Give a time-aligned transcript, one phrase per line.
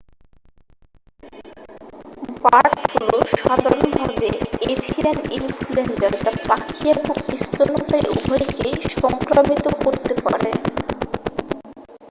[2.43, 3.07] bird flu
[3.37, 4.29] সাধারণভাবে
[4.67, 7.05] avian influenza যা পাখি এবং
[7.39, 10.49] স্তন্যপায়ী উভয়কেই সংক্রামিত করতে পারে